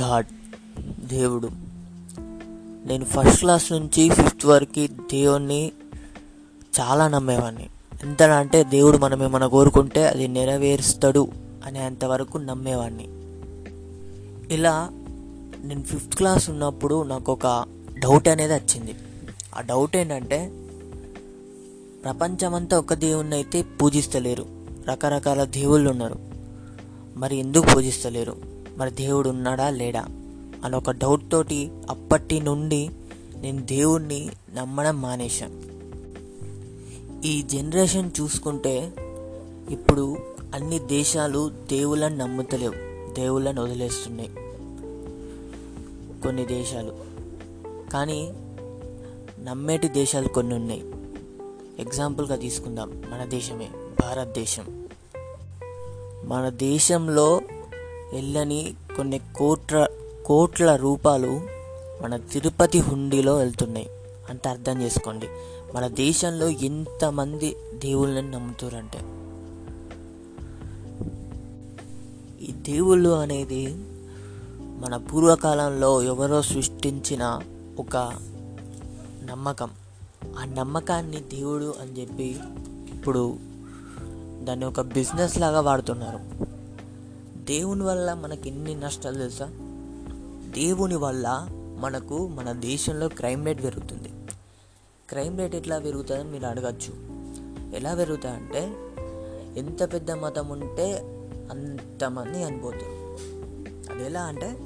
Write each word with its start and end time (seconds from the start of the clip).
God 0.00 0.26
దేవుడు. 1.08 1.50
నేను 2.86 3.04
first 3.04 3.40
class 3.40 3.72
నుంచి 3.72 4.08
ఫిఫ్త్ 4.08 4.46
వరకు 4.46 4.86
దేవుణ్ణి 4.86 5.72
చాలా 6.80 7.08
నమ్మేవాడిని 7.08 7.66
ఎంత 8.02 8.22
అంటే 8.22 8.64
దేవుడు 8.64 8.98
మనం 8.98 9.22
ఏమైనా 9.22 9.46
కోరుకుంటే 9.46 10.08
అది 10.08 10.28
నెరవేరుస్తాడు 10.28 11.28
అనేంతవరకు 11.64 12.38
నమ్మేవాడిని 12.38 13.04
ఇలా 14.54 14.88
నేను 15.64 15.82
ఫిఫ్త్ 15.82 16.16
క్లాస్ 16.16 16.50
ఉన్నప్పుడు 16.50 17.02
నాకు 17.02 17.32
ఒక 17.32 17.64
డౌట్ 17.98 18.28
అనేది 18.28 18.54
వచ్చింది. 18.54 18.94
ఆ 19.56 19.60
డౌట్ 19.60 19.96
ఏంటంటే 19.96 20.52
ప్రపంచమంతా 22.04 22.78
ఒక 22.78 22.94
దేవుణ్ణి 22.94 23.36
అయితే 23.36 23.62
పూజిస్తలేరు. 23.62 24.46
రకరకాల 24.88 25.44
దేవుళ్ళు 25.44 25.90
ఉన్నారు. 25.90 26.16
మరి 27.16 27.36
ఎందుకు 27.36 27.66
పూజిస్తలేరు? 27.74 28.57
మరి 28.78 28.90
దేవుడు 28.90 29.28
ఉన్నాడా? 29.28 29.70
లేడా? 29.70 30.06
అని 30.64 30.76
ఒక 30.76 30.90
డౌట్ 30.90 31.22
తోటి 31.32 31.70
అప్పటి 31.90 32.40
నుండి 32.40 32.90
నేను 33.36 33.62
దేవుణ్ణి 33.62 34.30
నమ్మడం 34.54 35.00
మానేశాను. 35.00 35.78
ఈ 37.26 37.42
జనరేషన్ 37.42 38.10
చూసుకుంటే 38.20 38.92
ఇప్పుడు 39.70 40.16
అన్ని 40.54 40.78
దేశాలు 40.78 41.48
దేవుళ్ళని 41.48 42.18
నమ్ముతలేవు. 42.18 42.74
దేవుళ్ళని 43.14 43.60
వదిలేస్తున్నాయి. 43.60 44.30
కొన్ని 46.22 46.46
దేశాలు. 46.46 46.94
కానీ 47.92 48.34
నమ్మేటి 49.42 49.88
దేశాలు 49.88 50.28
కొన్ని 50.28 50.54
ఉన్నాయి. 50.54 50.80
ఎగ్జాంపుల్గా 51.78 52.36
తీసుకుందాం. 52.36 53.02
మన 53.10 53.24
దేశమే. 53.24 53.68
భారతదేశం. 53.74 54.88
మన 56.24 56.48
దేశంలో 56.48 57.40
వెళ్ళని 58.12 58.74
కొన్ని 58.96 59.20
కోట్ల 59.36 59.86
కోట్ల 60.26 60.76
రూపాయలు 60.76 61.40
మన 62.02 62.16
తిరుపతి 62.16 62.78
హుండీలో 62.78 63.36
వెళ్తున్నాయి 63.36 63.88
అంటే 64.30 64.48
అర్థం 64.48 64.82
చేసుకోండి. 64.82 65.26
మన 65.74 65.86
దేశంలో 65.86 66.48
ఎంతమంది 66.48 67.56
దేవుళ్ళని 67.74 68.30
నమ్ముతారంటే. 68.30 68.98
ఈ 72.44 72.52
దేవుళ్ళు 72.52 73.08
అనేది 73.08 73.74
మన 74.58 74.96
పూర్వకాలంలో 74.96 76.02
ఎవరో 76.02 76.42
సృష్టించిన 76.42 77.40
ఒక 77.78 77.96
నమ్మకం. 79.24 79.70
ఆ 80.38 80.44
నమ్మకాన్ని 80.44 81.16
దేవుడు 81.16 81.74
అని 81.80 82.00
చెప్పి 82.00 82.40
ఇప్పుడు 82.94 83.36
దాన్ని 84.40 84.64
ఒక 84.64 84.80
బిజినెస్ 84.80 85.38
లాగా 85.38 85.60
వాడుతున్నారు. 85.60 86.47
దేవుని 87.48 87.82
వల్ల 87.82 88.14
మనకి 88.14 88.48
ఎన్ని 88.48 88.74
నష్టాలు 88.74 89.14
తెలుసా? 89.14 89.46
దేవుని 90.50 90.96
వల్ల 90.96 91.48
మనకు 91.78 92.28
మన 92.28 92.52
దేశంలో 92.52 93.08
క్రైమ్ 93.08 93.46
రేట్ 93.46 93.64
పెరుగుతుంది. 93.64 94.08
క్రైమ్ 95.10 95.38
రేట్ 95.38 95.54
ఎట్లా 95.54 95.78
పెరుగుతుందని 95.78 96.30
మీరు 96.30 96.46
అడగచ్చు. 96.46 96.94
ఎలా 97.76 97.94
పెరుగుతాయంటే 97.94 98.72
ఎంత 99.60 99.92
పెద్ద 99.92 100.10
మతం 100.10 100.48
ఉంటే 100.48 100.92
అంతమంది 101.50 102.44
అనిపోతారు 102.44 102.98
అది 103.92 104.04
ఎలా 104.04 104.20
అంటే 104.20 104.56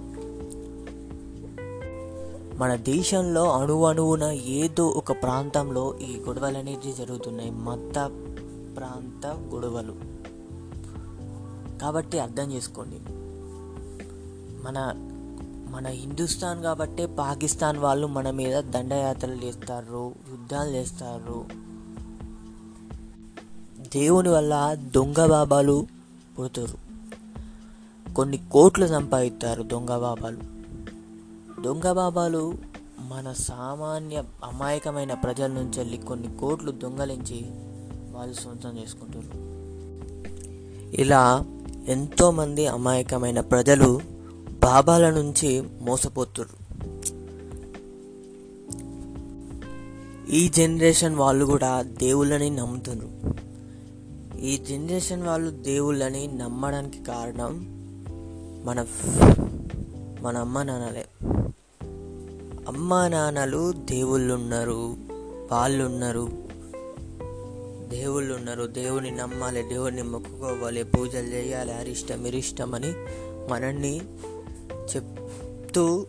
మన 2.58 2.76
దేశంలో 2.76 3.52
అణువణువున 3.52 4.22
ఏదో 4.24 4.88
ఒక 4.88 5.12
ప్రాంతంలో 5.12 5.98
ఈ 5.98 6.16
గొడవలు 6.16 6.58
అనేది 6.58 6.92
జరుగుతున్నాయి. 6.92 7.50
మత 7.50 7.94
ప్రాంత 8.76 9.26
గొడవలు. 9.26 10.21
కాబట్టి 11.82 12.18
అర్థం 12.18 12.52
చేసుకోండి. 12.52 12.96
మన 14.64 14.94
మన 15.70 15.86
హిందుస్థాన్ 15.86 16.62
కాబట్టే 16.62 17.06
పాకిస్తాన్ 17.06 17.78
వాళ్ళు 17.78 18.06
మన 18.06 18.30
మీద 18.30 18.60
దండయాత్రలు 18.60 19.44
చేస్తారు 19.44 20.14
యుద్ధాలు 20.30 20.70
చేస్తారు. 20.70 21.44
దేవుని 23.96 24.28
వల్ల 24.28 24.76
దొంగ 24.94 25.26
బాబాలు 25.26 25.86
పుడతారు. 26.38 26.82
కొన్ని 28.14 28.36
కోట్లు 28.52 28.86
సంపాదిస్తారు 28.86 29.62
దొంగ 29.62 29.98
బాబాలు. 29.98 30.38
దొంగ 31.62 31.92
బాబాలు 31.92 32.54
మన 33.00 33.32
సామాన్య 33.32 34.24
అమాయకమైన 34.44 35.14
ప్రజల 35.14 35.46
నుంచి 35.46 35.78
వెళ్ళి 35.78 35.96
కొన్ని 35.96 36.38
కోట్లు 36.38 36.72
దొంగలించి 36.72 37.46
వాళ్ళు 38.16 38.34
సొంతం 38.34 38.78
చేసుకుంటారు. 38.78 39.52
ఇలా 41.00 41.44
ఎంతోమంది 41.88 42.66
అమాయకమైన 42.66 43.40
ప్రజలు 43.40 44.00
బాబాల 44.62 45.10
నుంచి 45.10 45.62
మోసపోతురు 45.80 46.62
ఈ 50.30 50.48
జనరేషన్ 50.48 51.16
వాళ్ళు 51.16 51.44
కూడా 51.44 51.82
దేవుళ్ళని 51.82 52.50
నమ్ముతున్నారు 52.50 53.42
ఈ 54.38 54.56
జనరేషన్ 54.58 55.22
వాళ్ళు 55.22 55.50
దేవుళ్ళని 55.50 56.26
నమ్మడానికి 56.26 57.04
కారణం 57.04 57.66
మన 58.64 58.86
మన 60.22 60.36
అమ్మ 60.36 60.62
నాన్నలే. 60.62 61.06
అమ్మ 62.68 63.06
నాన్నలు 63.06 63.72
దేవుళ్ళు 63.72 64.34
ఉన్నారు 64.34 64.96
వాళ్ళు 65.52 65.84
ఉన్నారు 65.84 66.28
దేవుళ్ళు 67.92 68.34
ఉన్నారు. 68.34 68.64
దేవుని 68.66 69.10
నమ్మాలి 69.10 69.62
దేవుడిని 69.62 70.02
మొక్కుకోవాలి 70.02 70.82
పూజలు 70.84 71.28
చేయాలి 71.36 71.72
అరిష్టం 71.72 72.26
ఇరిష్టం 72.26 72.74
అని 72.74 72.92
మనల్ని 73.50 73.94
చెప్తూ 74.94 76.06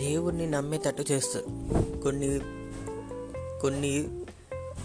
దేవుణ్ణి 0.00 0.46
నమ్మేటట్టు 0.50 1.04
చేస్తారు. 1.12 1.46
కొన్ని 2.00 2.30
కొన్ని 3.62 3.94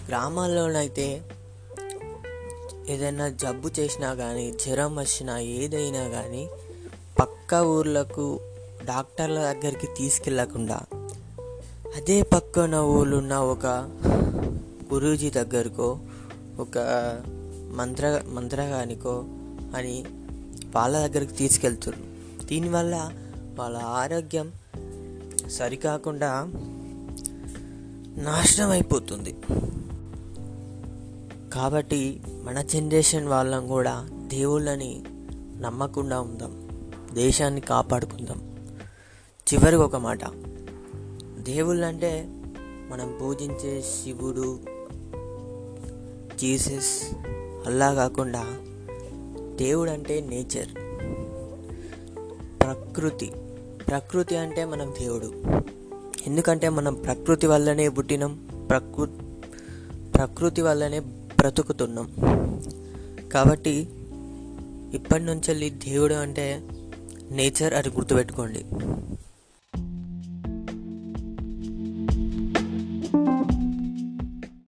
గ్రామాల్లోనైతే 0.07 1.07
ఏదైనా 2.89 3.29
జబ్బు 3.29 3.69
చేసినా 3.79 4.13
కానీ 4.13 4.45
జ్వరం 4.51 4.95
వచ్చినా 4.99 5.39
ఏదైనా 5.39 6.03
కానీ 6.09 6.43
పక్క 7.19 7.53
ఊర్లకు 7.53 8.39
డాక్టర్ల 8.85 9.39
దగ్గరికి 9.51 9.87
తీసుకెళ్ళకుండా 9.97 10.79
అదే 11.95 12.21
పక్కన 12.21 12.75
ఊళ్ళున్న 12.75 13.33
ఒక 13.35 13.65
గురూజీ 14.95 15.29
దగ్గరకో 15.29 15.99
ఒక 16.59 16.73
మంత్ర 17.73 18.23
మంత్రగానికో 18.33 19.25
అని 19.75 20.05
వాళ్ళ 20.75 21.07
దగ్గరికి 21.07 21.33
తీసుకెళ్తారు. 21.33 21.97
దీనివల్ల 22.45 23.11
వాళ్ళ 23.59 23.77
ఆరోగ్యం 23.77 24.51
సరికాకుండా 25.49 26.47
నాశనం 28.17 28.69
అయిపోతుంది 28.69 29.35
కాబట్టి 31.53 32.21
మన 32.43 32.61
జనరేషన్ 32.61 33.27
వాళ్ళం 33.27 33.67
కూడా 33.67 34.09
దేవుళ్ళని 34.11 35.03
నమ్మకుండా 35.59 36.21
ఉందాం. 36.21 36.69
దేశాన్ని 37.13 37.61
కాపాడుకుందాం. 37.61 38.55
చివరికి 39.53 39.83
ఒక 39.83 39.95
మాట. 39.95 40.19
దేవుళ్ళు 41.39 41.85
అంటే 41.85 42.25
మనం 42.89 43.17
పూజించే 43.21 43.81
శివుడు 43.81 44.59
జీసస్ 46.39 47.15
అల్లా 47.67 47.93
కాకుండా 47.93 48.45
దేవుడు 49.55 49.89
అంటే 49.91 50.21
నేచర్. 50.21 50.67
ప్రకృతి. 52.61 53.31
ప్రకృతి 53.87 54.37
అంటే 54.37 54.65
మనం 54.65 54.93
దేవుడు. 54.99 55.33
ఎందుకంటే 56.27 56.69
మనం 56.69 56.93
ప్రకృతి 56.93 57.47
వల్లనే 57.47 57.89
పుట్టినాం 57.89 58.65
ప్రకృ 58.69 59.05
ప్రకృతి 60.15 60.61
వల్లనే 60.61 60.99
బ్రతుకుతున్నాం. 60.99 62.11
కాబట్టి 63.33 63.89
ఇప్పటి 64.93 65.23
నుంచి 65.23 65.69
దేవుడు 65.69 66.13
అంటే 66.13 66.63
నేచర్ 67.31 67.73
అది 67.73 67.89
గుర్తుపెట్టుకోండి. 67.89 68.65